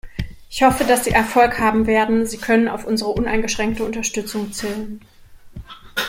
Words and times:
Ich 0.49 0.63
hoffe, 0.63 0.83
dass 0.83 1.03
Sie 1.03 1.11
Erfolg 1.11 1.59
haben 1.59 1.85
werden, 1.85 2.25
Sie 2.25 2.39
können 2.39 2.67
auf 2.69 2.85
unsere 2.85 3.11
uneingeschränkte 3.11 3.83
Unterstützung 3.83 4.51
zählen. 4.51 4.99